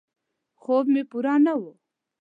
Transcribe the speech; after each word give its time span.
خوب 0.61 0.85
مې 0.93 1.03
پوره 1.09 1.35
نه 1.45 1.53
و. 1.59 1.61